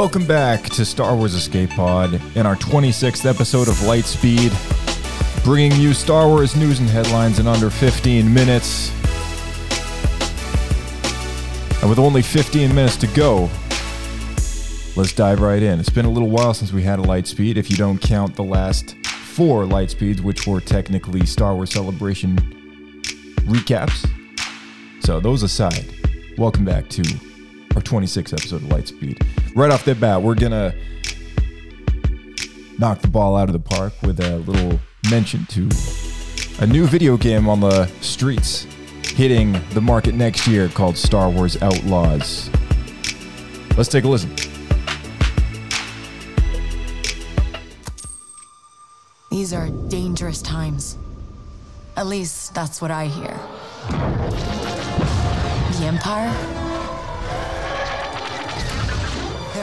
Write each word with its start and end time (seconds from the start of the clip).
Welcome 0.00 0.24
back 0.24 0.62
to 0.70 0.86
Star 0.86 1.14
Wars 1.14 1.34
Escape 1.34 1.68
Pod 1.72 2.14
in 2.34 2.46
our 2.46 2.56
26th 2.56 3.28
episode 3.28 3.68
of 3.68 3.74
Lightspeed, 3.80 4.50
bringing 5.44 5.78
you 5.78 5.92
Star 5.92 6.26
Wars 6.26 6.56
news 6.56 6.80
and 6.80 6.88
headlines 6.88 7.38
in 7.38 7.46
under 7.46 7.68
15 7.68 8.32
minutes. 8.32 8.88
And 11.82 11.90
with 11.90 11.98
only 11.98 12.22
15 12.22 12.74
minutes 12.74 12.96
to 12.96 13.08
go, 13.08 13.50
let's 14.96 15.12
dive 15.12 15.42
right 15.42 15.62
in. 15.62 15.78
It's 15.78 15.90
been 15.90 16.06
a 16.06 16.10
little 16.10 16.30
while 16.30 16.54
since 16.54 16.72
we 16.72 16.82
had 16.82 16.98
a 16.98 17.02
Lightspeed, 17.02 17.58
if 17.58 17.70
you 17.70 17.76
don't 17.76 18.00
count 18.00 18.34
the 18.36 18.42
last 18.42 18.96
four 19.04 19.64
Lightspeeds, 19.64 20.20
which 20.20 20.46
were 20.46 20.62
technically 20.62 21.26
Star 21.26 21.54
Wars 21.54 21.72
Celebration 21.72 22.36
recaps. 23.42 24.08
So, 25.04 25.20
those 25.20 25.42
aside, 25.42 25.84
welcome 26.38 26.64
back 26.64 26.88
to 26.88 27.29
our 27.74 27.82
26th 27.82 28.32
episode 28.32 28.62
of 28.62 28.68
Lightspeed. 28.68 29.22
Right 29.54 29.70
off 29.70 29.84
the 29.84 29.94
bat, 29.94 30.22
we're 30.22 30.34
gonna 30.34 30.74
knock 32.78 33.00
the 33.00 33.08
ball 33.08 33.36
out 33.36 33.48
of 33.48 33.52
the 33.52 33.60
park 33.60 33.92
with 34.02 34.20
a 34.20 34.38
little 34.38 34.80
mention 35.10 35.46
to 35.46 35.68
a 36.60 36.66
new 36.66 36.86
video 36.86 37.16
game 37.16 37.48
on 37.48 37.60
the 37.60 37.86
streets 38.00 38.66
hitting 39.04 39.52
the 39.70 39.80
market 39.80 40.14
next 40.14 40.46
year 40.46 40.68
called 40.68 40.96
Star 40.96 41.30
Wars 41.30 41.60
Outlaws. 41.62 42.50
Let's 43.76 43.88
take 43.88 44.04
a 44.04 44.08
listen. 44.08 44.34
These 49.30 49.52
are 49.52 49.68
dangerous 49.88 50.42
times. 50.42 50.96
At 51.96 52.06
least 52.06 52.54
that's 52.54 52.82
what 52.82 52.90
I 52.90 53.06
hear. 53.06 53.38
The 55.78 55.86
Empire? 55.86 56.59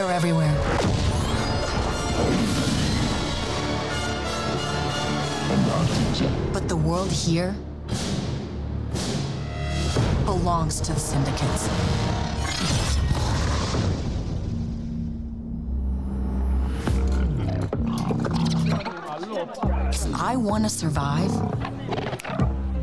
They're 0.08 0.16
everywhere. 0.16 0.54
But 6.50 6.66
the 6.66 6.76
world 6.76 7.12
here 7.12 7.54
belongs 10.24 10.80
to 10.80 10.94
the 10.94 10.98
syndicates. 10.98 11.68
If 19.92 20.14
I 20.14 20.36
want 20.36 20.64
to 20.64 20.70
survive, 20.70 21.30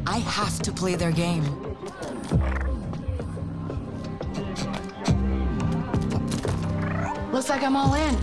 I 0.05 0.19
have 0.19 0.59
to 0.59 0.71
play 0.71 0.93
their 0.93 1.11
game. 1.11 1.64
Looks 7.35 7.49
like 7.49 7.63
I'm 7.63 7.75
all 7.75 7.93
in. 7.95 8.15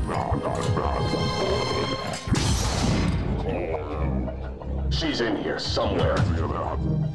She's 4.90 5.20
in 5.20 5.36
here 5.36 5.58
somewhere. 5.58 6.18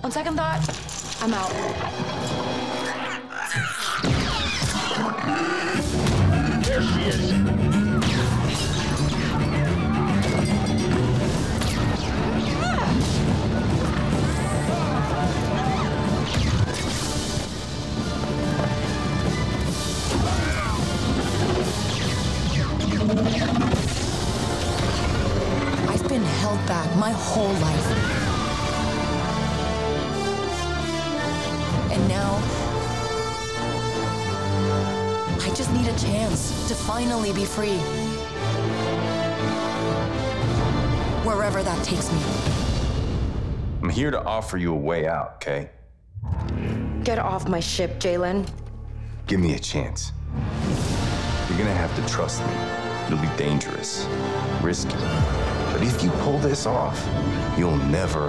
On 0.03 0.11
second 0.11 0.35
thought, 0.35 0.61
I'm 1.23 1.33
out. 1.33 1.49
There 6.65 6.83
she 6.83 6.99
is. 7.01 7.66
Held 26.47 26.65
back 26.65 26.95
my 26.95 27.11
whole 27.11 27.51
life. 27.55 27.87
And 31.91 32.07
now, 32.07 32.35
I 35.41 35.53
just 35.53 35.69
need 35.73 35.89
a 35.89 35.99
chance 35.99 36.69
to 36.69 36.73
finally 36.73 37.33
be 37.33 37.43
free. 37.43 37.79
Wherever 41.27 41.61
that 41.63 41.83
takes 41.83 42.09
me. 42.13 42.19
I'm 43.81 43.89
here 43.89 44.09
to 44.09 44.23
offer 44.23 44.57
you 44.57 44.71
a 44.71 44.77
way 44.77 45.05
out, 45.05 45.33
okay? 45.45 45.69
Get 47.03 47.19
off 47.19 47.49
my 47.49 47.59
ship, 47.59 47.99
Jaylen. 47.99 48.47
Give 49.25 49.41
me 49.41 49.55
a 49.55 49.59
chance. 49.59 50.13
You're 51.49 51.57
gonna 51.57 51.73
have 51.73 51.93
to 51.97 52.07
trust 52.13 52.39
me. 52.39 52.53
It'll 53.07 53.19
be 53.19 53.35
dangerous, 53.35 54.07
risky. 54.61 54.95
But 55.71 55.83
if 55.83 56.03
you 56.03 56.09
pull 56.21 56.39
this 56.39 56.65
off, 56.65 56.97
you'll 57.57 57.77
never 57.77 58.27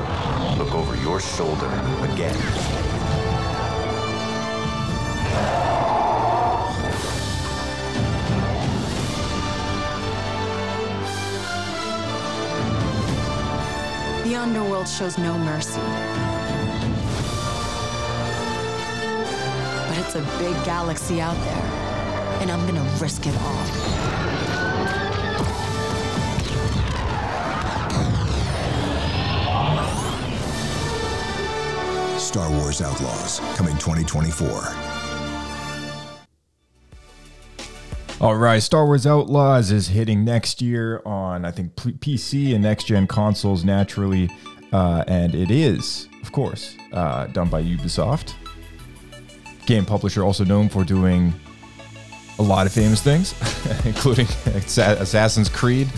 look 0.58 0.74
over 0.74 0.96
your 0.96 1.20
shoulder 1.20 1.66
again. 2.12 2.36
The 14.24 14.36
underworld 14.36 14.86
shows 14.86 15.16
no 15.16 15.38
mercy. 15.38 15.80
But 19.88 19.98
it's 19.98 20.14
a 20.16 20.20
big 20.38 20.54
galaxy 20.64 21.20
out 21.20 21.36
there, 21.36 21.64
and 22.42 22.50
I'm 22.50 22.66
gonna 22.66 22.84
risk 23.00 23.26
it 23.26 23.34
all. 23.36 24.17
Star 32.28 32.50
Wars 32.50 32.82
Outlaws, 32.82 33.40
coming 33.56 33.72
2024. 33.78 34.48
All 38.20 38.36
right, 38.36 38.62
Star 38.62 38.84
Wars 38.84 39.06
Outlaws 39.06 39.70
is 39.70 39.88
hitting 39.88 40.26
next 40.26 40.60
year 40.60 41.00
on, 41.06 41.46
I 41.46 41.50
think, 41.50 41.74
PC 41.74 42.52
and 42.52 42.62
next 42.62 42.84
gen 42.84 43.06
consoles 43.06 43.64
naturally. 43.64 44.28
Uh, 44.74 45.04
and 45.08 45.34
it 45.34 45.50
is, 45.50 46.06
of 46.20 46.30
course, 46.30 46.76
uh, 46.92 47.28
done 47.28 47.48
by 47.48 47.62
Ubisoft. 47.62 48.34
Game 49.64 49.86
publisher 49.86 50.22
also 50.22 50.44
known 50.44 50.68
for 50.68 50.84
doing 50.84 51.32
a 52.38 52.42
lot 52.42 52.66
of 52.66 52.74
famous 52.74 53.02
things, 53.02 53.34
including 53.86 54.26
Assassin's 54.54 55.48
Creed. 55.48 55.88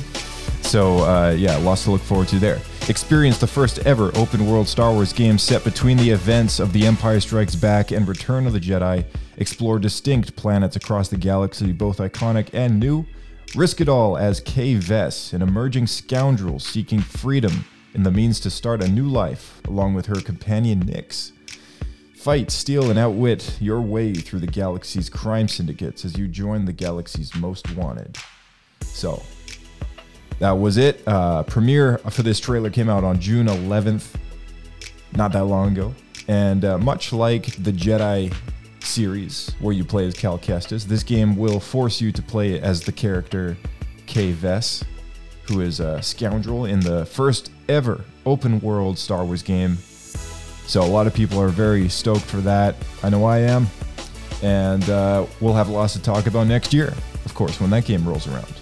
So, 0.63 0.99
uh, 0.99 1.31
yeah, 1.37 1.57
lots 1.57 1.83
to 1.85 1.91
look 1.91 2.03
forward 2.03 2.29
to 2.29 2.39
there. 2.39 2.61
Experience 2.91 3.39
the 3.39 3.47
first 3.47 3.79
ever 3.87 4.11
open 4.17 4.49
world 4.49 4.67
Star 4.67 4.93
Wars 4.93 5.13
game 5.13 5.39
set 5.39 5.63
between 5.63 5.97
the 5.97 6.11
events 6.11 6.59
of 6.59 6.73
The 6.73 6.89
Empire 6.89 7.21
Strikes 7.21 7.55
Back 7.55 7.93
and 7.93 8.09
Return 8.09 8.49
of 8.49 8.53
the 8.53 8.59
Jedi. 8.59 9.05
Explore 9.37 9.79
distinct 9.79 10.35
planets 10.35 10.75
across 10.75 11.09
the 11.09 11.17
galaxy, 11.17 11.71
both 11.71 11.99
iconic 11.99 12.49
and 12.53 12.81
new. 12.81 13.07
Risk 13.55 13.81
it 13.81 13.89
all 13.89 14.19
as 14.19 14.41
Kay 14.41 14.75
Vess, 14.75 15.33
an 15.33 15.41
emerging 15.41 15.87
scoundrel 15.87 16.59
seeking 16.59 17.01
freedom 17.01 17.65
and 17.95 18.05
the 18.05 18.11
means 18.11 18.41
to 18.41 18.51
start 18.51 18.83
a 18.83 18.89
new 18.89 19.07
life, 19.07 19.61
along 19.69 19.95
with 19.95 20.07
her 20.07 20.21
companion 20.21 20.81
Nix. 20.81 21.31
Fight, 22.17 22.51
steal, 22.51 22.91
and 22.91 22.99
outwit 22.99 23.57
your 23.61 23.81
way 23.81 24.15
through 24.15 24.41
the 24.41 24.49
galaxy's 24.49 25.09
crime 25.09 25.47
syndicates 25.47 26.05
as 26.05 26.19
you 26.19 26.27
join 26.27 26.65
the 26.65 26.73
galaxy's 26.73 27.37
most 27.37 27.73
wanted. 27.77 28.19
So, 28.81 29.23
that 30.41 30.53
was 30.53 30.79
it. 30.79 31.03
Uh, 31.07 31.43
premiere 31.45 31.99
for 31.99 32.23
this 32.23 32.41
trailer 32.41 32.71
came 32.71 32.89
out 32.89 33.05
on 33.05 33.21
June 33.21 33.47
11th, 33.47 34.15
not 35.13 35.33
that 35.33 35.45
long 35.45 35.73
ago. 35.73 35.95
And 36.29 36.65
uh, 36.65 36.79
much 36.79 37.13
like 37.13 37.63
the 37.63 37.73
Jedi 37.73 38.35
series, 38.83 39.55
where 39.61 39.75
you 39.75 39.85
play 39.85 40.07
as 40.07 40.15
Cal 40.15 40.39
Kestis, 40.39 40.85
this 40.85 41.03
game 41.03 41.37
will 41.37 41.61
force 41.61 42.01
you 42.01 42.11
to 42.13 42.23
play 42.23 42.59
as 42.61 42.81
the 42.81 42.93
character 42.93 43.57
Kay 44.07 44.33
Vess, 44.33 44.83
who 45.43 45.61
is 45.61 45.79
a 45.79 46.03
scoundrel 46.03 46.65
in 46.65 46.81
the 46.81 47.05
first 47.05 47.53
ever 47.69 48.05
open 48.25 48.61
world 48.61 48.99
Star 48.99 49.25
Wars 49.25 49.43
game. 49.43 49.77
So 50.67 50.83
a 50.83 50.87
lot 50.87 51.07
of 51.07 51.13
people 51.13 51.39
are 51.41 51.49
very 51.49 51.89
stoked 51.89 52.25
for 52.25 52.39
that. 52.39 52.77
I 53.03 53.11
know 53.11 53.25
I 53.25 53.39
am. 53.39 53.67
And 54.43 54.89
uh, 54.89 55.27
we'll 55.41 55.55
have 55.55 55.69
lots 55.69 55.93
to 55.93 56.03
talk 56.03 56.27
about 56.27 56.47
next 56.47 56.73
year, 56.73 56.95
of 57.27 57.35
course, 57.35 57.61
when 57.61 57.69
that 57.71 57.85
game 57.85 58.09
rolls 58.09 58.27
around. 58.27 58.60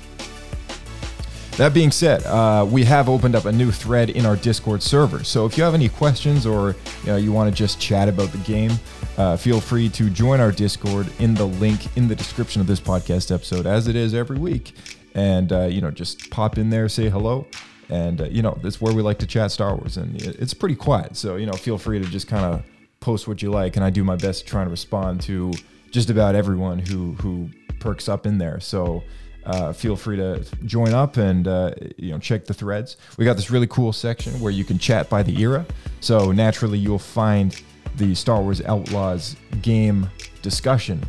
That 1.59 1.75
being 1.75 1.91
said, 1.91 2.23
uh, 2.23 2.65
we 2.71 2.85
have 2.85 3.09
opened 3.09 3.35
up 3.35 3.45
a 3.45 3.51
new 3.51 3.73
thread 3.73 4.11
in 4.11 4.25
our 4.25 4.37
Discord 4.37 4.81
server. 4.81 5.25
So 5.25 5.45
if 5.45 5.59
you 5.59 5.65
have 5.65 5.75
any 5.75 5.89
questions 5.89 6.47
or 6.47 6.77
you, 7.03 7.07
know, 7.07 7.17
you 7.17 7.33
want 7.33 7.53
to 7.53 7.57
just 7.57 7.81
chat 7.81 8.09
about 8.09 8.31
the 8.31 8.39
game, 8.39 8.71
uh, 9.17 9.37
feel 9.37 9.61
free 9.61 9.89
to 9.89 10.09
join 10.09 10.39
our 10.39 10.53
Discord 10.53 11.13
in 11.19 11.35
the 11.35 11.47
link 11.47 11.97
in 11.97 12.07
the 12.07 12.15
description 12.15 12.61
of 12.61 12.69
this 12.69 12.79
podcast 12.79 13.35
episode, 13.35 13.67
as 13.67 13.89
it 13.89 13.97
is 13.97 14.15
every 14.15 14.39
week. 14.39 14.73
And 15.17 15.53
uh, 15.53 15.65
you 15.65 15.81
know, 15.81 15.91
just 15.91 16.31
pop 16.31 16.59
in 16.59 16.71
there, 16.71 16.89
say 16.89 17.09
hello, 17.09 17.45
and 17.89 18.21
uh, 18.21 18.27
you 18.27 18.41
know, 18.41 18.57
that's 18.63 18.81
where 18.81 18.95
we 18.95 19.03
like 19.03 19.19
to 19.19 19.27
chat 19.27 19.51
Star 19.51 19.75
Wars, 19.75 19.97
and 19.97 20.15
it's 20.23 20.55
pretty 20.55 20.77
quiet. 20.77 21.17
So 21.17 21.35
you 21.35 21.47
know, 21.47 21.55
feel 21.55 21.77
free 21.77 21.99
to 21.99 22.09
just 22.09 22.29
kind 22.29 22.45
of 22.45 22.63
post 23.01 23.27
what 23.27 23.43
you 23.43 23.51
like, 23.51 23.75
and 23.75 23.85
I 23.85 23.91
do 23.91 24.05
my 24.05 24.15
best 24.15 24.23
trying 24.23 24.43
to 24.47 24.51
try 24.51 24.63
and 24.63 24.71
respond 24.71 25.23
to 25.23 25.53
just 25.91 26.09
about 26.09 26.37
everyone 26.37 26.79
who 26.79 27.15
who 27.15 27.51
perks 27.81 28.09
up 28.09 28.27
in 28.27 28.39
there. 28.39 28.61
So 28.61 29.03
uh, 29.45 29.73
feel 29.73 29.97
free 29.97 30.17
to 30.17 30.45
join 30.65 30.93
up 30.93 31.17
and 31.17 31.49
uh, 31.49 31.73
you 31.97 32.11
know 32.11 32.19
check 32.19 32.45
the 32.45 32.55
threads. 32.55 32.97
We 33.17 33.25
got 33.25 33.37
this 33.37 33.51
really 33.51 33.67
cool 33.67 33.93
section 33.93 34.39
where 34.41 34.53
you 34.53 34.65
can 34.65 34.79
chat 34.79 35.09
by 35.09 35.23
the 35.23 35.41
era. 35.41 35.67
So 36.01 36.33
naturally, 36.33 36.79
you'll 36.79 36.99
find 36.99 37.61
the 37.97 38.15
Star 38.15 38.41
Wars 38.43 38.63
Outlaws 38.63 39.37
game 39.63 40.09
discussion 40.43 41.03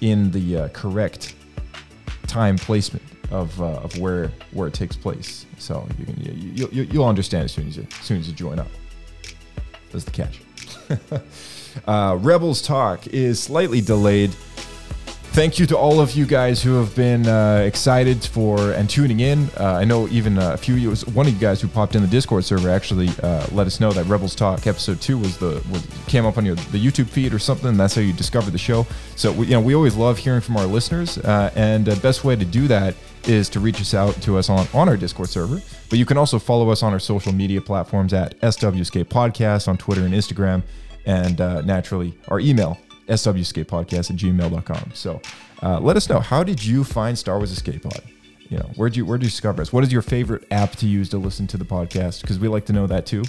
in 0.00 0.30
the 0.30 0.56
uh, 0.56 0.68
correct 0.68 1.34
time 2.26 2.56
placement 2.56 3.04
of, 3.30 3.60
uh, 3.60 3.80
of 3.80 3.98
where 3.98 4.32
where 4.52 4.68
it 4.68 4.74
takes 4.74 4.96
place. 4.96 5.46
So 5.58 5.86
you 5.98 6.06
can 6.06 6.20
you, 6.20 6.68
you, 6.72 6.82
you'll 6.84 7.08
understand 7.08 7.44
as 7.44 7.52
soon 7.52 7.68
as 7.68 7.76
you 7.76 7.86
as 7.90 8.06
soon 8.06 8.20
as 8.20 8.28
you 8.28 8.34
join 8.34 8.58
up. 8.58 8.68
That's 9.92 10.04
the 10.04 10.10
catch. 10.10 10.40
uh, 11.86 12.18
Rebels 12.20 12.62
talk 12.62 13.06
is 13.08 13.40
slightly 13.40 13.80
delayed. 13.80 14.34
Thank 15.36 15.58
you 15.58 15.66
to 15.66 15.76
all 15.76 16.00
of 16.00 16.12
you 16.12 16.24
guys 16.24 16.62
who 16.62 16.76
have 16.76 16.96
been 16.96 17.26
uh, 17.26 17.56
excited 17.66 18.24
for 18.24 18.72
and 18.72 18.88
tuning 18.88 19.20
in. 19.20 19.50
Uh, 19.60 19.74
I 19.74 19.84
know 19.84 20.08
even 20.08 20.38
a 20.38 20.56
few 20.56 20.72
of 20.76 20.80
you 20.80 21.12
one 21.12 21.26
of 21.26 21.34
you 21.34 21.38
guys 21.38 21.60
who 21.60 21.68
popped 21.68 21.94
in 21.94 22.00
the 22.00 22.08
Discord 22.08 22.42
server 22.42 22.70
actually 22.70 23.10
uh, 23.22 23.46
let 23.52 23.66
us 23.66 23.78
know 23.78 23.92
that 23.92 24.06
Rebels 24.06 24.34
Talk 24.34 24.66
episode 24.66 24.98
two 24.98 25.18
was 25.18 25.36
the 25.36 25.62
was, 25.70 25.86
came 26.06 26.24
up 26.24 26.38
on 26.38 26.46
your 26.46 26.54
the 26.54 26.82
YouTube 26.82 27.10
feed 27.10 27.34
or 27.34 27.38
something. 27.38 27.76
That's 27.76 27.94
how 27.94 28.00
you 28.00 28.14
discovered 28.14 28.52
the 28.52 28.58
show. 28.58 28.86
So 29.14 29.30
we, 29.30 29.48
you 29.48 29.52
know 29.52 29.60
we 29.60 29.74
always 29.74 29.94
love 29.94 30.16
hearing 30.16 30.40
from 30.40 30.56
our 30.56 30.64
listeners, 30.64 31.18
uh, 31.18 31.52
and 31.54 31.84
the 31.84 32.00
best 32.00 32.24
way 32.24 32.34
to 32.34 32.44
do 32.46 32.66
that 32.68 32.94
is 33.26 33.50
to 33.50 33.60
reach 33.60 33.78
us 33.78 33.92
out 33.92 34.14
to 34.22 34.38
us 34.38 34.48
on, 34.48 34.66
on 34.72 34.88
our 34.88 34.96
Discord 34.96 35.28
server. 35.28 35.60
But 35.90 35.98
you 35.98 36.06
can 36.06 36.16
also 36.16 36.38
follow 36.38 36.70
us 36.70 36.82
on 36.82 36.94
our 36.94 36.98
social 36.98 37.34
media 37.34 37.60
platforms 37.60 38.14
at 38.14 38.40
SWEscape 38.40 39.04
Podcast 39.04 39.68
on 39.68 39.76
Twitter 39.76 40.06
and 40.06 40.14
Instagram, 40.14 40.62
and 41.04 41.42
uh, 41.42 41.60
naturally 41.60 42.16
our 42.28 42.40
email 42.40 42.78
swescapepodcast 43.06 44.10
at 44.10 44.16
gmail.com. 44.16 44.90
So 44.94 45.20
uh, 45.62 45.80
let 45.80 45.96
us 45.96 46.08
know 46.08 46.20
how 46.20 46.42
did 46.42 46.64
you 46.64 46.84
find 46.84 47.18
Star 47.18 47.36
Wars 47.38 47.52
Escape 47.52 47.82
Pod? 47.82 48.02
You 48.48 48.58
know, 48.58 48.70
where'd 48.76 48.96
you 48.96 49.04
where'd 49.04 49.22
you 49.22 49.28
discover 49.28 49.62
us? 49.62 49.72
What 49.72 49.82
is 49.82 49.92
your 49.92 50.02
favorite 50.02 50.46
app 50.50 50.72
to 50.76 50.86
use 50.86 51.08
to 51.10 51.18
listen 51.18 51.46
to 51.48 51.56
the 51.56 51.64
podcast? 51.64 52.20
Because 52.20 52.38
we 52.38 52.48
like 52.48 52.66
to 52.66 52.72
know 52.72 52.86
that 52.86 53.06
too. 53.06 53.24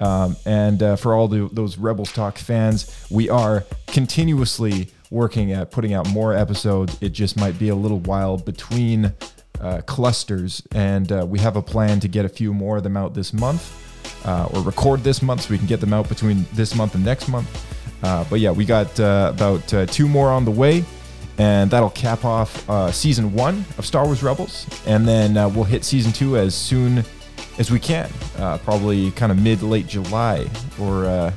Um, 0.00 0.36
and 0.46 0.82
uh, 0.82 0.96
for 0.96 1.14
all 1.14 1.28
the, 1.28 1.48
those 1.52 1.76
Rebels 1.76 2.12
Talk 2.12 2.38
fans, 2.38 3.06
we 3.10 3.28
are 3.28 3.64
continuously 3.86 4.88
working 5.10 5.52
at 5.52 5.70
putting 5.70 5.92
out 5.92 6.08
more 6.08 6.34
episodes. 6.34 6.96
It 7.00 7.10
just 7.10 7.36
might 7.36 7.58
be 7.58 7.68
a 7.68 7.74
little 7.74 8.00
while 8.00 8.38
between 8.38 9.12
uh, 9.60 9.82
clusters, 9.86 10.62
and 10.72 11.10
uh, 11.12 11.26
we 11.28 11.38
have 11.40 11.56
a 11.56 11.62
plan 11.62 12.00
to 12.00 12.08
get 12.08 12.24
a 12.24 12.28
few 12.28 12.54
more 12.54 12.78
of 12.78 12.82
them 12.82 12.96
out 12.96 13.12
this 13.12 13.32
month, 13.32 14.26
uh, 14.26 14.48
or 14.54 14.62
record 14.62 15.04
this 15.04 15.20
month 15.20 15.42
so 15.42 15.50
we 15.50 15.58
can 15.58 15.66
get 15.66 15.80
them 15.80 15.92
out 15.92 16.08
between 16.08 16.46
this 16.54 16.74
month 16.74 16.94
and 16.94 17.04
next 17.04 17.28
month. 17.28 17.48
Uh, 18.02 18.24
but 18.30 18.40
yeah, 18.40 18.50
we 18.50 18.64
got 18.64 18.98
uh, 18.98 19.32
about 19.34 19.72
uh, 19.74 19.86
two 19.86 20.08
more 20.08 20.30
on 20.30 20.44
the 20.44 20.50
way, 20.50 20.84
and 21.38 21.70
that'll 21.70 21.90
cap 21.90 22.24
off 22.24 22.68
uh, 22.68 22.90
season 22.90 23.32
one 23.32 23.64
of 23.78 23.86
Star 23.86 24.04
Wars 24.04 24.22
Rebels, 24.22 24.66
and 24.86 25.06
then 25.06 25.36
uh, 25.36 25.48
we'll 25.48 25.64
hit 25.64 25.84
season 25.84 26.12
two 26.12 26.36
as 26.36 26.54
soon 26.54 27.04
as 27.58 27.70
we 27.70 27.78
can, 27.78 28.10
uh, 28.38 28.58
probably 28.58 29.10
kind 29.12 29.30
of 29.30 29.40
mid 29.40 29.62
late 29.62 29.86
July 29.86 30.48
or 30.78 31.32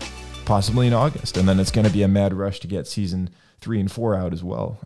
possibly 0.46 0.88
in 0.88 0.94
August, 0.94 1.38
and 1.38 1.48
then 1.48 1.60
it's 1.60 1.72
going 1.72 1.88
to 1.88 1.94
be 1.94 2.04
a 2.04 2.08
mad 2.08 2.34
rush 2.34 2.60
to 2.62 2.68
get 2.68 2.88
season 2.88 3.30
three 3.62 3.80
and 3.80 3.92
four 3.92 4.16
out 4.16 4.34
as 4.34 4.44
well 4.44 4.78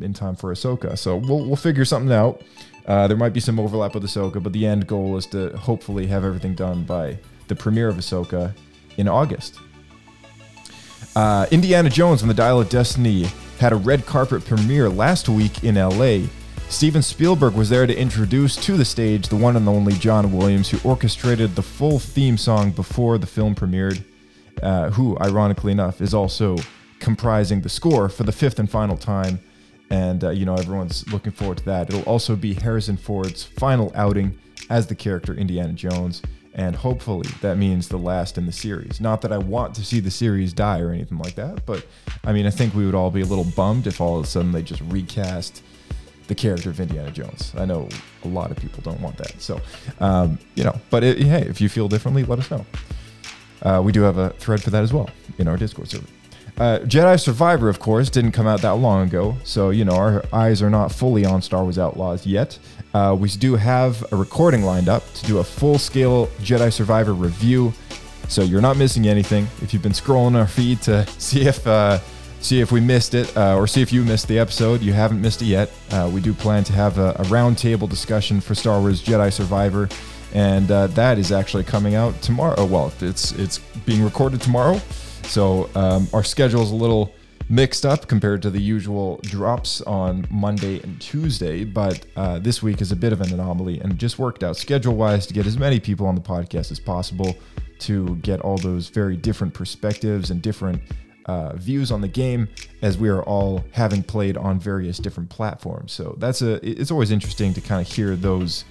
in 0.00 0.14
time 0.14 0.34
for 0.34 0.52
Ahsoka. 0.52 0.98
So 0.98 1.16
we'll 1.16 1.44
we'll 1.44 1.56
figure 1.56 1.84
something 1.84 2.12
out. 2.12 2.42
there 2.86 3.16
might 3.16 3.32
be 3.32 3.40
some 3.40 3.58
overlap 3.58 3.94
with 3.94 4.04
Ahsoka, 4.04 4.42
but 4.42 4.52
the 4.52 4.66
end 4.66 4.86
goal 4.86 5.16
is 5.16 5.26
to 5.26 5.56
hopefully 5.56 6.06
have 6.08 6.24
everything 6.24 6.54
done 6.54 6.84
by 6.84 7.18
the 7.48 7.54
premiere 7.54 7.88
of 7.88 7.96
Ahsoka 7.96 8.54
in 8.98 9.08
August. 9.08 9.58
Uh, 11.14 11.46
Indiana 11.50 11.90
Jones 11.90 12.22
and 12.22 12.30
the 12.30 12.34
Dial 12.34 12.60
of 12.60 12.68
Destiny 12.68 13.26
had 13.58 13.72
a 13.72 13.76
red 13.76 14.06
carpet 14.06 14.44
premiere 14.44 14.88
last 14.88 15.28
week 15.28 15.62
in 15.62 15.74
LA. 15.74 16.26
Steven 16.68 17.02
Spielberg 17.02 17.52
was 17.52 17.68
there 17.68 17.86
to 17.86 17.94
introduce 17.94 18.56
to 18.56 18.78
the 18.78 18.84
stage 18.84 19.28
the 19.28 19.36
one 19.36 19.56
and 19.56 19.68
only 19.68 19.92
John 19.92 20.32
Williams, 20.32 20.70
who 20.70 20.88
orchestrated 20.88 21.54
the 21.54 21.62
full 21.62 21.98
theme 21.98 22.38
song 22.38 22.70
before 22.70 23.18
the 23.18 23.26
film 23.26 23.54
premiered, 23.54 24.02
uh, 24.62 24.88
who, 24.90 25.18
ironically 25.20 25.70
enough, 25.70 26.00
is 26.00 26.14
also 26.14 26.56
comprising 26.98 27.60
the 27.60 27.68
score 27.68 28.08
for 28.08 28.22
the 28.22 28.32
fifth 28.32 28.58
and 28.58 28.70
final 28.70 28.96
time. 28.96 29.38
And, 29.90 30.24
uh, 30.24 30.30
you 30.30 30.46
know, 30.46 30.54
everyone's 30.54 31.06
looking 31.12 31.32
forward 31.32 31.58
to 31.58 31.64
that. 31.66 31.90
It'll 31.90 32.02
also 32.04 32.36
be 32.36 32.54
Harrison 32.54 32.96
Ford's 32.96 33.44
final 33.44 33.92
outing 33.94 34.38
as 34.70 34.86
the 34.86 34.94
character 34.94 35.34
Indiana 35.34 35.74
Jones 35.74 36.22
and 36.54 36.76
hopefully 36.76 37.28
that 37.40 37.56
means 37.56 37.88
the 37.88 37.96
last 37.96 38.36
in 38.36 38.46
the 38.46 38.52
series. 38.52 39.00
Not 39.00 39.22
that 39.22 39.32
I 39.32 39.38
want 39.38 39.74
to 39.76 39.84
see 39.84 40.00
the 40.00 40.10
series 40.10 40.52
die 40.52 40.80
or 40.80 40.90
anything 40.90 41.18
like 41.18 41.34
that, 41.36 41.64
but 41.64 41.86
I 42.24 42.32
mean, 42.32 42.46
I 42.46 42.50
think 42.50 42.74
we 42.74 42.84
would 42.84 42.94
all 42.94 43.10
be 43.10 43.22
a 43.22 43.26
little 43.26 43.46
bummed 43.56 43.86
if 43.86 44.00
all 44.00 44.18
of 44.18 44.24
a 44.24 44.28
sudden 44.28 44.52
they 44.52 44.62
just 44.62 44.82
recast 44.82 45.62
the 46.28 46.34
character 46.34 46.70
of 46.70 46.78
Indiana 46.78 47.10
Jones. 47.10 47.52
I 47.56 47.64
know 47.64 47.88
a 48.24 48.28
lot 48.28 48.50
of 48.50 48.56
people 48.56 48.82
don't 48.82 49.00
want 49.00 49.16
that, 49.16 49.40
so 49.40 49.60
um, 50.00 50.38
you 50.54 50.64
know. 50.64 50.78
But 50.90 51.04
it, 51.04 51.18
hey, 51.18 51.42
if 51.42 51.60
you 51.60 51.68
feel 51.68 51.88
differently, 51.88 52.24
let 52.24 52.38
us 52.38 52.50
know. 52.50 52.66
Uh, 53.62 53.80
we 53.84 53.92
do 53.92 54.02
have 54.02 54.18
a 54.18 54.30
thread 54.30 54.62
for 54.62 54.70
that 54.70 54.82
as 54.82 54.92
well 54.92 55.08
in 55.38 55.48
our 55.48 55.56
Discord 55.56 55.88
server. 55.88 56.06
Uh, 56.58 56.78
Jedi 56.80 57.18
Survivor, 57.18 57.68
of 57.68 57.78
course, 57.78 58.10
didn't 58.10 58.32
come 58.32 58.46
out 58.46 58.60
that 58.62 58.74
long 58.74 59.06
ago, 59.06 59.36
so 59.42 59.70
you 59.70 59.84
know 59.84 59.96
our 59.96 60.24
eyes 60.32 60.62
are 60.62 60.70
not 60.70 60.92
fully 60.92 61.24
on 61.24 61.40
Star 61.40 61.62
Wars 61.62 61.78
Outlaws 61.78 62.26
yet. 62.26 62.58
Uh, 62.94 63.16
we 63.18 63.28
do 63.30 63.56
have 63.56 64.04
a 64.12 64.16
recording 64.16 64.62
lined 64.62 64.88
up 64.88 65.02
to 65.14 65.24
do 65.24 65.38
a 65.38 65.44
full-scale 65.44 66.26
Jedi 66.42 66.70
Survivor 66.70 67.14
review, 67.14 67.72
so 68.28 68.42
you're 68.42 68.60
not 68.60 68.76
missing 68.76 69.08
anything. 69.08 69.48
If 69.62 69.72
you've 69.72 69.82
been 69.82 69.92
scrolling 69.92 70.36
our 70.36 70.46
feed 70.46 70.82
to 70.82 71.06
see 71.18 71.46
if 71.48 71.66
uh, 71.66 71.98
see 72.40 72.60
if 72.60 72.70
we 72.70 72.80
missed 72.80 73.14
it 73.14 73.34
uh, 73.36 73.56
or 73.56 73.66
see 73.66 73.80
if 73.80 73.92
you 73.92 74.04
missed 74.04 74.28
the 74.28 74.38
episode, 74.38 74.82
you 74.82 74.92
haven't 74.92 75.22
missed 75.22 75.40
it 75.40 75.46
yet. 75.46 75.70
Uh, 75.90 76.10
we 76.12 76.20
do 76.20 76.34
plan 76.34 76.64
to 76.64 76.72
have 76.74 76.98
a, 76.98 77.10
a 77.12 77.24
roundtable 77.24 77.88
discussion 77.88 78.40
for 78.42 78.54
Star 78.54 78.78
Wars 78.78 79.02
Jedi 79.02 79.32
Survivor, 79.32 79.88
and 80.34 80.70
uh, 80.70 80.86
that 80.88 81.18
is 81.18 81.32
actually 81.32 81.64
coming 81.64 81.94
out 81.94 82.20
tomorrow. 82.20 82.66
Well, 82.66 82.92
it's 83.00 83.32
it's 83.32 83.58
being 83.86 84.04
recorded 84.04 84.42
tomorrow. 84.42 84.80
So 85.24 85.70
um, 85.74 86.08
our 86.12 86.24
schedule 86.24 86.62
is 86.62 86.70
a 86.70 86.74
little 86.74 87.14
mixed 87.48 87.84
up 87.84 88.08
compared 88.08 88.42
to 88.42 88.50
the 88.50 88.60
usual 88.60 89.20
drops 89.22 89.80
on 89.82 90.26
Monday 90.30 90.80
and 90.82 91.00
Tuesday, 91.00 91.64
but 91.64 92.06
uh, 92.16 92.38
this 92.38 92.62
week 92.62 92.80
is 92.80 92.92
a 92.92 92.96
bit 92.96 93.12
of 93.12 93.20
an 93.20 93.32
anomaly 93.32 93.80
and 93.80 93.98
just 93.98 94.18
worked 94.18 94.42
out 94.42 94.56
schedule 94.56 94.94
wise 94.94 95.26
to 95.26 95.34
get 95.34 95.46
as 95.46 95.58
many 95.58 95.78
people 95.80 96.06
on 96.06 96.14
the 96.14 96.20
podcast 96.20 96.70
as 96.70 96.80
possible 96.80 97.36
to 97.80 98.16
get 98.16 98.40
all 98.40 98.56
those 98.58 98.88
very 98.88 99.16
different 99.16 99.52
perspectives 99.52 100.30
and 100.30 100.40
different 100.40 100.80
uh, 101.26 101.54
views 101.56 101.92
on 101.92 102.00
the 102.00 102.08
game 102.08 102.48
as 102.82 102.98
we 102.98 103.08
are 103.08 103.22
all 103.24 103.64
having 103.72 104.02
played 104.02 104.36
on 104.36 104.58
various 104.58 104.98
different 104.98 105.28
platforms. 105.28 105.92
So 105.92 106.16
that's 106.18 106.42
a 106.42 106.54
it's 106.68 106.90
always 106.90 107.10
interesting 107.10 107.52
to 107.54 107.60
kind 107.60 107.86
of 107.86 107.92
hear 107.92 108.16
those 108.16 108.64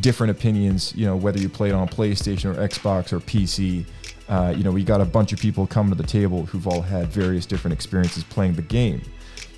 different 0.00 0.30
opinions, 0.30 0.94
you 0.96 1.06
know, 1.06 1.16
whether 1.16 1.38
you 1.38 1.48
played 1.48 1.72
on 1.72 1.88
PlayStation 1.88 2.56
or 2.56 2.66
Xbox 2.66 3.12
or 3.12 3.20
PC 3.20 3.84
uh, 4.32 4.48
you 4.56 4.64
know, 4.64 4.70
we 4.70 4.82
got 4.82 5.02
a 5.02 5.04
bunch 5.04 5.34
of 5.34 5.38
people 5.38 5.66
coming 5.66 5.94
to 5.94 6.00
the 6.00 6.08
table 6.08 6.46
who've 6.46 6.66
all 6.66 6.80
had 6.80 7.08
various 7.08 7.44
different 7.44 7.74
experiences 7.74 8.24
playing 8.24 8.54
the 8.54 8.62
game. 8.62 9.02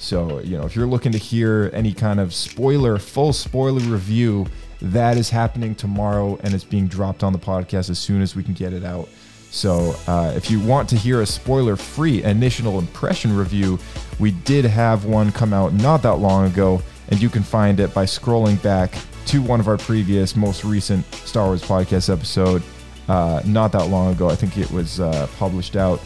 So, 0.01 0.41
you 0.41 0.59
know, 0.59 0.67
if 0.67 0.75
you're 0.75 0.89
looking 0.89 1.13
to 1.13 1.19
hear 1.19 1.71
any 1.73 1.95
kind 1.95 2.19
of 2.19 2.35
spoiler, 2.35 2.99
full 2.99 3.33
spoiler 3.33 3.79
review, 3.83 4.49
that 4.83 5.17
is 5.17 5.31
happening 5.31 5.77
tomorrow 5.77 6.41
and 6.43 6.53
it's 6.53 6.65
being 6.65 6.89
dropped 6.89 7.23
on 7.23 7.33
the 7.33 7.39
podcast 7.39 7.89
as 7.89 8.01
soon 8.01 8.21
as 8.21 8.35
we 8.35 8.43
can 8.43 8.53
get 8.53 8.73
it 8.73 8.83
out. 8.83 9.09
So, 9.53 9.95
uh, 10.09 10.33
if 10.35 10.51
you 10.51 10.59
want 10.59 10.89
to 10.89 10.97
hear 10.97 11.23
a 11.23 11.27
spoiler 11.27 11.77
free 11.77 12.25
initial 12.25 12.81
impression 12.81 13.37
review, 13.37 13.79
we 14.19 14.33
did 14.33 14.65
have 14.65 15.05
one 15.05 15.31
come 15.31 15.53
out 15.53 15.73
not 15.73 16.03
that 16.03 16.17
long 16.17 16.47
ago, 16.47 16.83
and 17.11 17.23
you 17.23 17.29
can 17.29 17.45
find 17.45 17.79
it 17.79 17.95
by 17.95 18.07
scrolling 18.07 18.61
back 18.61 18.93
to 19.27 19.41
one 19.41 19.61
of 19.61 19.69
our 19.69 19.79
previous, 19.79 20.35
most 20.35 20.65
recent 20.65 21.07
Star 21.15 21.47
Wars 21.47 21.63
podcast 21.63 22.13
episode 22.13 22.61
uh, 23.09 23.43
not 23.45 23.73
that 23.73 23.89
long 23.89 24.13
ago. 24.13 24.31
I 24.31 24.35
think 24.35 24.57
it 24.57 24.71
was 24.71 25.01
uh, 25.01 25.29
published 25.39 25.77
out 25.77 26.01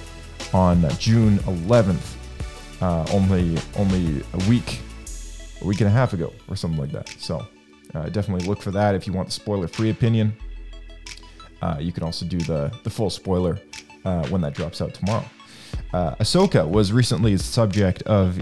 on 0.52 0.88
June 0.98 1.38
11th, 1.38 2.16
uh, 2.80 3.06
only 3.12 3.56
only 3.76 4.24
a 4.32 4.48
week, 4.48 4.80
a 5.60 5.64
week 5.64 5.80
and 5.80 5.88
a 5.88 5.92
half 5.92 6.12
ago, 6.12 6.32
or 6.48 6.56
something 6.56 6.80
like 6.80 6.92
that. 6.92 7.08
So 7.18 7.46
uh, 7.94 8.08
definitely 8.08 8.46
look 8.46 8.60
for 8.60 8.70
that 8.72 8.94
if 8.94 9.06
you 9.06 9.12
want 9.12 9.28
the 9.28 9.32
spoiler-free 9.32 9.90
opinion. 9.90 10.34
Uh, 11.60 11.76
you 11.80 11.92
can 11.92 12.02
also 12.02 12.24
do 12.24 12.38
the 12.38 12.72
the 12.84 12.90
full 12.90 13.10
spoiler 13.10 13.58
uh, 14.04 14.26
when 14.28 14.40
that 14.40 14.54
drops 14.54 14.80
out 14.80 14.94
tomorrow. 14.94 15.24
Uh, 15.92 16.14
Ahsoka 16.16 16.68
was 16.68 16.92
recently 16.92 17.34
the 17.36 17.42
subject 17.42 18.02
of 18.02 18.40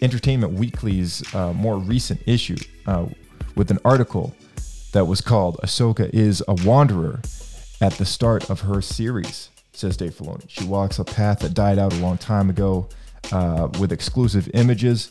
Entertainment 0.00 0.52
Weekly's 0.54 1.22
more 1.34 1.78
recent 1.78 2.20
issue 2.26 2.56
with 3.54 3.70
an 3.70 3.78
article 3.84 4.34
that 4.92 5.04
was 5.06 5.20
called 5.20 5.58
"Ahsoka 5.62 6.08
is 6.12 6.42
a 6.46 6.54
Wanderer." 6.64 7.20
At 7.82 7.92
the 7.94 8.04
start 8.06 8.48
of 8.48 8.60
her 8.60 8.80
series, 8.80 9.50
says 9.72 9.96
Dave 9.96 10.14
Filoni. 10.14 10.44
She 10.46 10.64
walks 10.64 11.00
a 11.00 11.04
path 11.04 11.40
that 11.40 11.52
died 11.52 11.80
out 11.80 11.92
a 11.92 11.96
long 11.96 12.16
time 12.16 12.48
ago 12.48 12.88
uh, 13.32 13.68
with 13.80 13.90
exclusive 13.90 14.48
images. 14.54 15.10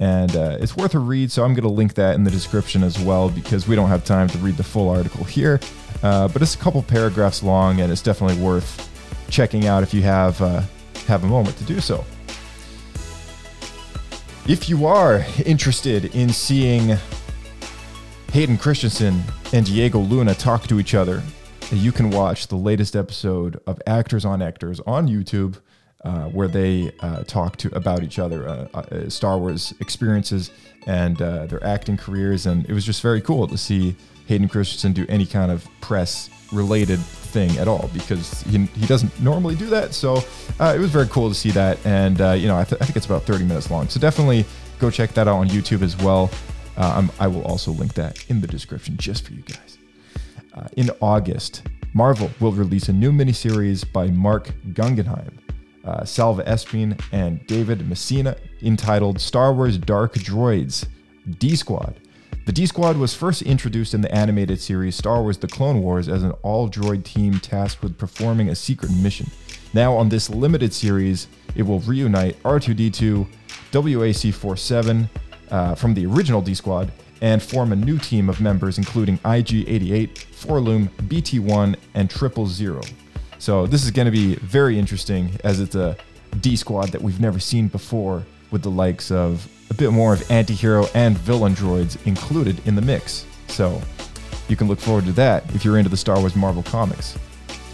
And 0.00 0.36
uh, 0.36 0.58
it's 0.60 0.76
worth 0.76 0.94
a 0.94 0.98
read, 0.98 1.32
so 1.32 1.44
I'm 1.44 1.54
going 1.54 1.62
to 1.62 1.70
link 1.70 1.94
that 1.94 2.16
in 2.16 2.24
the 2.24 2.30
description 2.30 2.82
as 2.82 2.98
well 2.98 3.30
because 3.30 3.66
we 3.66 3.74
don't 3.74 3.88
have 3.88 4.04
time 4.04 4.28
to 4.28 4.38
read 4.38 4.58
the 4.58 4.62
full 4.62 4.90
article 4.90 5.24
here. 5.24 5.60
Uh, 6.02 6.28
but 6.28 6.42
it's 6.42 6.54
a 6.54 6.58
couple 6.58 6.82
paragraphs 6.82 7.42
long, 7.42 7.80
and 7.80 7.90
it's 7.90 8.02
definitely 8.02 8.42
worth 8.42 8.88
checking 9.30 9.66
out 9.66 9.82
if 9.82 9.94
you 9.94 10.02
have 10.02 10.40
uh, 10.42 10.62
have 11.06 11.24
a 11.24 11.26
moment 11.26 11.56
to 11.56 11.64
do 11.64 11.80
so. 11.80 12.04
If 14.46 14.68
you 14.68 14.84
are 14.84 15.24
interested 15.46 16.14
in 16.14 16.30
seeing 16.30 16.98
Hayden 18.32 18.58
Christensen 18.58 19.22
and 19.54 19.64
Diego 19.64 20.00
Luna 20.00 20.34
talk 20.34 20.66
to 20.68 20.80
each 20.80 20.94
other, 20.94 21.22
you 21.72 21.92
can 21.92 22.10
watch 22.10 22.48
the 22.48 22.56
latest 22.56 22.96
episode 22.96 23.60
of 23.66 23.80
Actors 23.86 24.24
on 24.24 24.42
Actors 24.42 24.80
on 24.80 25.06
YouTube, 25.06 25.56
uh, 26.04 26.24
where 26.24 26.48
they 26.48 26.92
uh, 27.00 27.22
talk 27.24 27.56
to 27.58 27.74
about 27.76 28.02
each 28.02 28.18
other, 28.18 28.48
uh, 28.48 28.66
uh, 28.74 29.08
Star 29.08 29.38
Wars 29.38 29.72
experiences, 29.80 30.50
and 30.86 31.20
uh, 31.22 31.46
their 31.46 31.62
acting 31.64 31.96
careers. 31.96 32.46
And 32.46 32.68
it 32.68 32.72
was 32.72 32.84
just 32.84 33.02
very 33.02 33.20
cool 33.20 33.46
to 33.46 33.56
see 33.56 33.94
Hayden 34.26 34.48
Christensen 34.48 34.92
do 34.92 35.06
any 35.08 35.26
kind 35.26 35.52
of 35.52 35.68
press 35.80 36.28
related 36.52 36.98
thing 36.98 37.56
at 37.58 37.68
all 37.68 37.88
because 37.94 38.42
he, 38.42 38.58
he 38.66 38.86
doesn't 38.86 39.20
normally 39.20 39.54
do 39.54 39.66
that. 39.66 39.94
So 39.94 40.24
uh, 40.58 40.74
it 40.74 40.80
was 40.80 40.90
very 40.90 41.06
cool 41.06 41.28
to 41.28 41.34
see 41.34 41.50
that. 41.52 41.78
And, 41.86 42.18
you 42.40 42.48
know, 42.48 42.58
I, 42.58 42.64
th- 42.64 42.80
I 42.82 42.84
think 42.84 42.96
it's 42.96 43.06
about 43.06 43.22
30 43.22 43.44
minutes 43.44 43.70
long. 43.70 43.88
So 43.88 44.00
definitely 44.00 44.44
go 44.80 44.90
check 44.90 45.12
that 45.12 45.28
out 45.28 45.36
on 45.36 45.48
YouTube 45.48 45.82
as 45.82 45.96
well. 45.98 46.30
I 46.76 47.26
will 47.28 47.42
also 47.44 47.70
link 47.70 47.94
that 47.94 48.24
in 48.28 48.40
the 48.40 48.48
description 48.48 48.96
just 48.96 49.26
for 49.26 49.34
you 49.34 49.42
guys. 49.42 49.79
Uh, 50.54 50.66
in 50.76 50.90
August, 51.00 51.62
Marvel 51.92 52.30
will 52.40 52.52
release 52.52 52.88
a 52.88 52.92
new 52.92 53.12
miniseries 53.12 53.90
by 53.92 54.08
Marc 54.08 54.52
Guggenheim, 54.74 55.38
uh, 55.84 56.04
Salva 56.04 56.42
Espin, 56.44 57.00
and 57.12 57.44
David 57.46 57.88
Messina 57.88 58.36
entitled 58.62 59.20
Star 59.20 59.52
Wars 59.52 59.78
Dark 59.78 60.14
Droids 60.14 60.86
D 61.38 61.56
Squad. 61.56 62.00
The 62.46 62.52
D 62.52 62.66
Squad 62.66 62.96
was 62.96 63.14
first 63.14 63.42
introduced 63.42 63.94
in 63.94 64.00
the 64.00 64.12
animated 64.14 64.60
series 64.60 64.96
Star 64.96 65.22
Wars 65.22 65.38
The 65.38 65.48
Clone 65.48 65.82
Wars 65.82 66.08
as 66.08 66.22
an 66.22 66.32
all 66.42 66.68
droid 66.68 67.04
team 67.04 67.38
tasked 67.38 67.82
with 67.82 67.98
performing 67.98 68.48
a 68.48 68.54
secret 68.54 68.90
mission. 68.92 69.30
Now, 69.72 69.94
on 69.94 70.08
this 70.08 70.28
limited 70.28 70.72
series, 70.72 71.28
it 71.54 71.62
will 71.62 71.80
reunite 71.80 72.42
R2D2, 72.42 73.26
WAC 73.72 74.34
47 74.34 75.08
uh, 75.50 75.74
from 75.74 75.94
the 75.94 76.06
original 76.06 76.40
D 76.40 76.54
Squad 76.54 76.90
and 77.20 77.42
form 77.42 77.72
a 77.72 77.76
new 77.76 77.98
team 77.98 78.28
of 78.28 78.40
members 78.40 78.78
including 78.78 79.14
IG 79.24 79.68
88, 79.68 80.26
4-LOM, 80.32 80.88
BT1, 81.02 81.76
and 81.94 82.10
Triple 82.10 82.46
Zero. 82.46 82.80
So, 83.38 83.66
this 83.66 83.84
is 83.84 83.90
going 83.90 84.06
to 84.06 84.12
be 84.12 84.34
very 84.36 84.78
interesting 84.78 85.30
as 85.44 85.60
it's 85.60 85.74
a 85.74 85.96
D 86.40 86.56
Squad 86.56 86.90
that 86.90 87.00
we've 87.00 87.20
never 87.20 87.38
seen 87.38 87.68
before 87.68 88.24
with 88.50 88.62
the 88.62 88.70
likes 88.70 89.10
of 89.10 89.48
a 89.70 89.74
bit 89.74 89.92
more 89.92 90.12
of 90.12 90.30
anti 90.30 90.54
hero 90.54 90.86
and 90.94 91.16
villain 91.16 91.54
droids 91.54 92.04
included 92.06 92.66
in 92.66 92.74
the 92.74 92.82
mix. 92.82 93.24
So, 93.48 93.80
you 94.48 94.56
can 94.56 94.68
look 94.68 94.80
forward 94.80 95.04
to 95.06 95.12
that 95.12 95.54
if 95.54 95.64
you're 95.64 95.78
into 95.78 95.90
the 95.90 95.96
Star 95.96 96.18
Wars 96.18 96.36
Marvel 96.36 96.62
comics, 96.62 97.18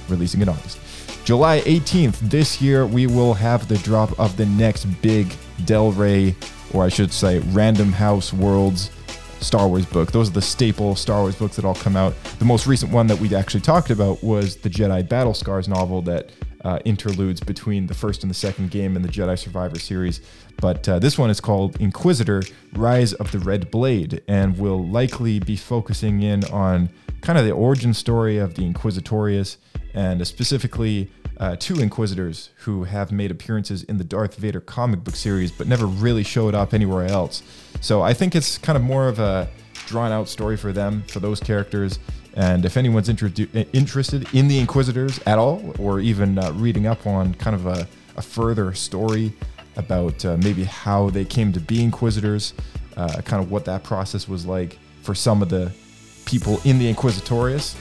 releasing 0.08 0.40
in 0.40 0.48
August. 0.48 0.78
July 1.24 1.60
18th, 1.62 2.18
this 2.20 2.62
year, 2.62 2.86
we 2.86 3.08
will 3.08 3.34
have 3.34 3.66
the 3.66 3.78
drop 3.78 4.16
of 4.20 4.36
the 4.36 4.46
next 4.46 4.84
big 5.02 5.34
Del 5.64 5.90
Rey, 5.90 6.36
or 6.72 6.84
I 6.84 6.88
should 6.88 7.12
say, 7.12 7.40
Random 7.40 7.90
House 7.90 8.32
Worlds 8.32 8.90
Star 9.40 9.68
Wars 9.68 9.86
book. 9.86 10.12
Those 10.12 10.30
are 10.30 10.32
the 10.32 10.42
staple 10.42 10.94
Star 10.94 11.20
Wars 11.22 11.36
books 11.36 11.56
that 11.56 11.64
all 11.64 11.74
come 11.74 11.96
out. 11.96 12.14
The 12.38 12.44
most 12.44 12.66
recent 12.66 12.92
one 12.92 13.06
that 13.06 13.18
we 13.18 13.34
actually 13.34 13.60
talked 13.60 13.90
about 13.90 14.22
was 14.22 14.56
the 14.56 14.70
Jedi 14.70 15.08
Battle 15.08 15.34
Scars 15.34 15.68
novel 15.68 16.02
that 16.02 16.30
uh, 16.64 16.80
interludes 16.84 17.40
between 17.40 17.86
the 17.86 17.94
first 17.94 18.22
and 18.22 18.30
the 18.30 18.34
second 18.34 18.70
game 18.70 18.96
in 18.96 19.02
the 19.02 19.08
Jedi 19.08 19.38
Survivor 19.38 19.78
series. 19.78 20.20
But 20.60 20.88
uh, 20.88 20.98
this 20.98 21.16
one 21.16 21.30
is 21.30 21.40
called 21.40 21.80
Inquisitor 21.80 22.42
Rise 22.72 23.12
of 23.14 23.30
the 23.30 23.38
Red 23.38 23.70
Blade 23.70 24.22
and 24.26 24.58
will 24.58 24.84
likely 24.88 25.38
be 25.38 25.56
focusing 25.56 26.22
in 26.22 26.44
on 26.46 26.88
kind 27.20 27.38
of 27.38 27.44
the 27.44 27.52
origin 27.52 27.94
story 27.94 28.38
of 28.38 28.54
the 28.54 28.62
Inquisitorius 28.62 29.58
and 29.94 30.26
specifically 30.26 31.10
uh, 31.38 31.56
two 31.56 31.80
Inquisitors 31.80 32.50
who 32.58 32.84
have 32.84 33.12
made 33.12 33.30
appearances 33.30 33.82
in 33.84 33.98
the 33.98 34.04
Darth 34.04 34.36
Vader 34.36 34.60
comic 34.60 35.04
book 35.04 35.16
series 35.16 35.52
but 35.52 35.66
never 35.66 35.86
really 35.86 36.22
showed 36.22 36.54
up 36.54 36.72
anywhere 36.72 37.06
else. 37.06 37.42
So 37.80 38.02
I 38.02 38.14
think 38.14 38.34
it's 38.34 38.58
kind 38.58 38.76
of 38.76 38.82
more 38.82 39.08
of 39.08 39.18
a 39.18 39.48
drawn 39.86 40.12
out 40.12 40.28
story 40.28 40.56
for 40.56 40.72
them, 40.72 41.02
for 41.08 41.20
those 41.20 41.40
characters. 41.40 41.98
And 42.34 42.64
if 42.64 42.76
anyone's 42.76 43.08
introdu- 43.08 43.68
interested 43.72 44.34
in 44.34 44.48
the 44.48 44.58
Inquisitors 44.58 45.20
at 45.26 45.38
all, 45.38 45.74
or 45.78 46.00
even 46.00 46.38
uh, 46.38 46.52
reading 46.52 46.86
up 46.86 47.06
on 47.06 47.34
kind 47.34 47.56
of 47.56 47.66
a, 47.66 47.88
a 48.16 48.22
further 48.22 48.74
story 48.74 49.32
about 49.76 50.24
uh, 50.24 50.36
maybe 50.38 50.64
how 50.64 51.10
they 51.10 51.24
came 51.24 51.52
to 51.52 51.60
be 51.60 51.82
Inquisitors, 51.82 52.54
uh, 52.96 53.20
kind 53.22 53.42
of 53.42 53.50
what 53.50 53.64
that 53.66 53.84
process 53.84 54.28
was 54.28 54.46
like 54.46 54.78
for 55.02 55.14
some 55.14 55.42
of 55.42 55.48
the 55.48 55.72
people 56.24 56.60
in 56.64 56.78
the 56.78 56.92
Inquisitorius, 56.92 57.76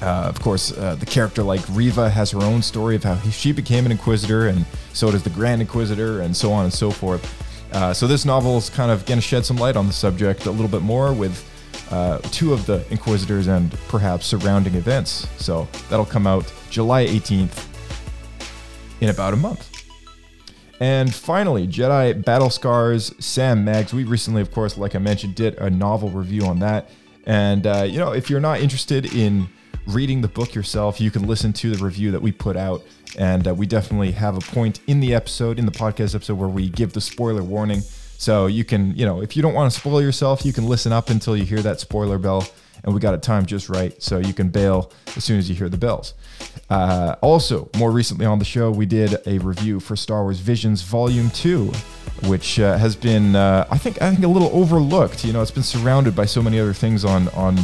uh, 0.00 0.26
of 0.28 0.40
course, 0.40 0.76
uh, 0.76 0.94
the 0.94 1.06
character 1.06 1.42
like 1.42 1.60
Reva 1.70 2.08
has 2.08 2.30
her 2.30 2.42
own 2.42 2.62
story 2.62 2.94
of 2.96 3.02
how 3.02 3.14
he, 3.16 3.30
she 3.30 3.52
became 3.52 3.84
an 3.84 3.92
Inquisitor, 3.92 4.46
and 4.46 4.64
so 4.92 5.10
does 5.10 5.22
the 5.22 5.30
Grand 5.30 5.60
Inquisitor, 5.60 6.20
and 6.20 6.36
so 6.36 6.52
on 6.52 6.64
and 6.64 6.72
so 6.72 6.90
forth. 6.90 7.44
Uh, 7.72 7.92
so 7.92 8.06
this 8.06 8.24
novel 8.24 8.56
is 8.56 8.70
kind 8.70 8.90
of 8.90 9.04
going 9.06 9.18
to 9.18 9.26
shed 9.26 9.44
some 9.44 9.56
light 9.56 9.76
on 9.76 9.86
the 9.86 9.92
subject 9.92 10.46
a 10.46 10.50
little 10.50 10.68
bit 10.68 10.82
more 10.82 11.12
with 11.12 11.44
uh, 11.90 12.18
two 12.30 12.52
of 12.52 12.64
the 12.66 12.84
Inquisitors 12.90 13.46
and 13.46 13.72
perhaps 13.88 14.26
surrounding 14.26 14.74
events. 14.74 15.26
So 15.36 15.68
that'll 15.90 16.06
come 16.06 16.26
out 16.26 16.52
July 16.70 17.06
18th 17.06 17.66
in 19.00 19.08
about 19.10 19.34
a 19.34 19.36
month. 19.36 19.68
And 20.80 21.12
finally, 21.12 21.66
Jedi 21.66 22.24
Battle 22.24 22.50
Scars 22.50 23.12
Sam 23.18 23.64
Maggs. 23.64 23.92
We 23.92 24.04
recently, 24.04 24.42
of 24.42 24.52
course, 24.52 24.78
like 24.78 24.94
I 24.94 24.98
mentioned, 24.98 25.34
did 25.34 25.56
a 25.58 25.68
novel 25.68 26.08
review 26.08 26.44
on 26.44 26.60
that. 26.60 26.88
And, 27.26 27.66
uh, 27.66 27.82
you 27.82 27.98
know, 27.98 28.12
if 28.12 28.30
you're 28.30 28.40
not 28.40 28.60
interested 28.60 29.12
in 29.12 29.48
reading 29.86 30.20
the 30.20 30.28
book 30.28 30.54
yourself, 30.54 31.00
you 31.00 31.10
can 31.10 31.26
listen 31.26 31.52
to 31.54 31.70
the 31.70 31.84
review 31.84 32.10
that 32.10 32.22
we 32.22 32.32
put 32.32 32.56
out. 32.56 32.82
And 33.16 33.48
uh, 33.48 33.54
we 33.54 33.66
definitely 33.66 34.12
have 34.12 34.36
a 34.36 34.40
point 34.40 34.80
in 34.86 35.00
the 35.00 35.14
episode, 35.14 35.58
in 35.58 35.66
the 35.66 35.72
podcast 35.72 36.14
episode, 36.14 36.34
where 36.34 36.48
we 36.48 36.68
give 36.68 36.92
the 36.92 37.00
spoiler 37.00 37.42
warning. 37.42 37.80
So 38.18 38.46
you 38.46 38.64
can, 38.64 38.94
you 38.96 39.06
know, 39.06 39.22
if 39.22 39.36
you 39.36 39.42
don't 39.42 39.54
want 39.54 39.72
to 39.72 39.78
spoil 39.78 40.02
yourself, 40.02 40.44
you 40.44 40.52
can 40.52 40.66
listen 40.66 40.92
up 40.92 41.08
until 41.08 41.36
you 41.36 41.44
hear 41.44 41.60
that 41.62 41.80
spoiler 41.80 42.18
bell. 42.18 42.46
And 42.84 42.94
we 42.94 43.00
got 43.00 43.14
it 43.14 43.22
timed 43.22 43.48
just 43.48 43.68
right. 43.68 44.00
So 44.02 44.18
you 44.18 44.32
can 44.32 44.50
bail 44.50 44.92
as 45.16 45.24
soon 45.24 45.38
as 45.38 45.48
you 45.48 45.56
hear 45.56 45.68
the 45.68 45.78
bells. 45.78 46.14
Uh, 46.70 47.16
also, 47.22 47.68
more 47.76 47.90
recently 47.90 48.26
on 48.26 48.38
the 48.38 48.44
show, 48.44 48.70
we 48.70 48.86
did 48.86 49.16
a 49.26 49.38
review 49.38 49.80
for 49.80 49.96
Star 49.96 50.22
Wars 50.22 50.38
Visions 50.38 50.82
Volume 50.82 51.30
2 51.30 51.72
which 52.26 52.58
uh, 52.58 52.76
has 52.78 52.96
been 52.96 53.36
uh, 53.36 53.66
I 53.70 53.78
think 53.78 54.02
I 54.02 54.10
think 54.10 54.24
a 54.24 54.28
little 54.28 54.50
overlooked. 54.52 55.24
You 55.24 55.32
know, 55.32 55.42
it's 55.42 55.50
been 55.50 55.62
surrounded 55.62 56.16
by 56.16 56.24
so 56.24 56.42
many 56.42 56.58
other 56.58 56.72
things 56.72 57.04
on 57.04 57.28
on 57.28 57.58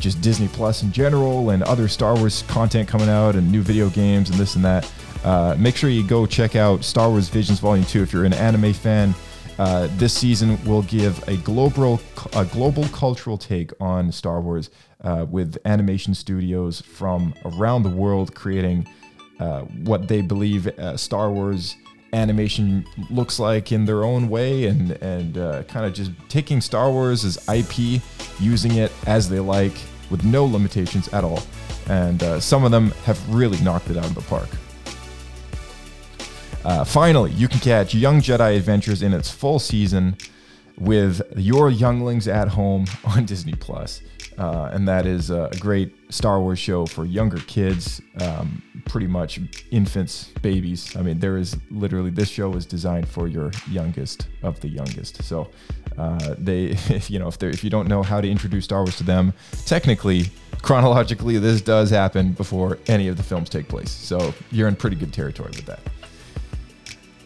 just 0.00 0.20
Disney 0.20 0.48
Plus 0.48 0.82
in 0.82 0.90
general 0.92 1.50
and 1.50 1.62
other 1.62 1.88
Star 1.88 2.16
Wars 2.16 2.42
content 2.48 2.88
coming 2.88 3.08
out 3.08 3.36
and 3.36 3.50
new 3.50 3.62
video 3.62 3.88
games 3.90 4.30
and 4.30 4.38
this 4.38 4.56
and 4.56 4.64
that. 4.64 4.90
Uh, 5.24 5.54
make 5.58 5.76
sure 5.76 5.90
you 5.90 6.06
go 6.06 6.26
check 6.26 6.56
out 6.56 6.82
Star 6.82 7.10
Wars 7.10 7.28
Visions 7.28 7.60
Volume 7.60 7.84
Two 7.84 8.02
if 8.02 8.12
you're 8.12 8.24
an 8.24 8.32
anime 8.32 8.72
fan. 8.72 9.14
Uh, 9.58 9.88
this 9.96 10.14
season 10.14 10.62
will 10.64 10.82
give 10.82 11.22
a 11.28 11.36
global 11.38 12.00
a 12.34 12.46
global 12.46 12.84
cultural 12.88 13.36
take 13.36 13.70
on 13.78 14.10
Star 14.10 14.40
Wars 14.40 14.70
uh, 15.02 15.26
with 15.28 15.58
animation 15.66 16.14
studios 16.14 16.80
from 16.80 17.34
around 17.44 17.82
the 17.82 17.90
world 17.90 18.34
creating 18.34 18.88
uh, 19.38 19.60
what 19.84 20.08
they 20.08 20.22
believe 20.22 20.66
uh, 20.66 20.96
Star 20.96 21.30
Wars 21.30 21.76
animation 22.12 22.84
looks 23.08 23.38
like 23.38 23.72
in 23.72 23.84
their 23.84 24.04
own 24.04 24.28
way 24.28 24.66
and 24.66 24.92
and 25.02 25.38
uh, 25.38 25.62
kind 25.64 25.86
of 25.86 25.92
just 25.92 26.10
taking 26.28 26.60
Star 26.60 26.90
Wars 26.90 27.24
as 27.24 27.36
IP, 27.48 28.02
using 28.38 28.76
it 28.76 28.92
as 29.06 29.28
they 29.28 29.40
like 29.40 29.74
with 30.10 30.24
no 30.24 30.44
limitations 30.44 31.08
at 31.08 31.24
all. 31.24 31.42
And 31.88 32.22
uh, 32.22 32.40
some 32.40 32.64
of 32.64 32.70
them 32.70 32.90
have 33.04 33.34
really 33.34 33.60
knocked 33.62 33.90
it 33.90 33.96
out 33.96 34.04
of 34.04 34.14
the 34.14 34.22
park. 34.22 34.48
Uh, 36.64 36.84
finally, 36.84 37.30
you 37.32 37.48
can 37.48 37.58
catch 37.60 37.94
Young 37.94 38.20
Jedi 38.20 38.56
Adventures 38.56 39.02
in 39.02 39.14
its 39.14 39.30
full 39.30 39.58
season 39.58 40.16
with 40.78 41.22
your 41.36 41.70
younglings 41.70 42.28
at 42.28 42.48
home 42.48 42.86
on 43.04 43.24
Disney 43.24 43.54
Plus. 43.54 44.02
Uh, 44.40 44.70
and 44.72 44.88
that 44.88 45.04
is 45.04 45.30
a 45.30 45.50
great 45.60 45.92
Star 46.08 46.40
Wars 46.40 46.58
show 46.58 46.86
for 46.86 47.04
younger 47.04 47.36
kids, 47.40 48.00
um, 48.22 48.62
pretty 48.86 49.06
much 49.06 49.38
infants, 49.70 50.30
babies. 50.40 50.96
I 50.96 51.02
mean, 51.02 51.18
there 51.18 51.36
is 51.36 51.58
literally 51.70 52.08
this 52.08 52.30
show 52.30 52.54
is 52.54 52.64
designed 52.64 53.06
for 53.06 53.28
your 53.28 53.50
youngest 53.70 54.28
of 54.42 54.58
the 54.60 54.68
youngest. 54.68 55.22
So 55.24 55.50
uh, 55.98 56.36
they, 56.38 56.74
you 57.08 57.18
know, 57.18 57.28
if 57.28 57.38
they 57.38 57.48
if 57.48 57.62
you 57.62 57.68
don't 57.68 57.86
know 57.86 58.02
how 58.02 58.22
to 58.22 58.30
introduce 58.30 58.64
Star 58.64 58.78
Wars 58.78 58.96
to 58.96 59.04
them, 59.04 59.34
technically, 59.66 60.30
chronologically, 60.62 61.36
this 61.36 61.60
does 61.60 61.90
happen 61.90 62.32
before 62.32 62.78
any 62.86 63.08
of 63.08 63.18
the 63.18 63.22
films 63.22 63.50
take 63.50 63.68
place. 63.68 63.90
So 63.90 64.32
you're 64.50 64.68
in 64.68 64.76
pretty 64.76 64.96
good 64.96 65.12
territory 65.12 65.50
with 65.50 65.66
that. 65.66 65.80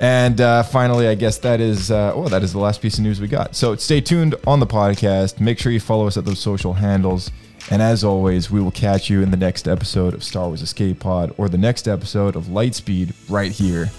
And 0.01 0.41
uh, 0.41 0.63
finally, 0.65 1.09
I 1.09 1.15
guess 1.15 1.39
that 1.39 1.61
is 1.61 1.91
uh, 1.91 2.13
oh, 2.15 2.29
that 2.29 2.43
is 2.43 2.53
the 2.53 2.59
last 2.59 2.83
piece 2.83 2.99
of 2.99 3.05
news 3.05 3.21
we 3.21 3.29
got. 3.29 3.55
So 3.55 3.77
stay 3.77 4.01
tuned 4.01 4.35
on 4.47 4.61
the 4.61 4.67
podcast. 4.67 5.41
Make 5.41 5.59
sure 5.59 5.73
you 5.73 5.81
follow 5.81 6.07
us 6.07 6.17
at 6.17 6.25
those 6.25 6.41
social 6.41 6.75
handles. 6.75 7.31
And 7.71 7.81
as 7.81 8.05
always, 8.05 8.51
we 8.51 8.61
will 8.61 8.71
catch 8.71 9.09
you 9.09 9.23
in 9.23 9.31
the 9.31 9.37
next 9.39 9.67
episode 9.67 10.13
of 10.13 10.23
Star 10.23 10.49
Wars 10.49 10.61
Escape 10.61 11.01
Pod 11.01 11.35
or 11.39 11.49
the 11.49 11.57
next 11.57 11.89
episode 11.89 12.37
of 12.37 12.45
Lightspeed 12.45 13.15
right 13.31 13.53
here. 13.53 13.91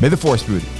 May 0.00 0.08
the 0.08 0.16
Force 0.16 0.42
be 0.44 0.54
with 0.54 0.64
you. 0.64 0.79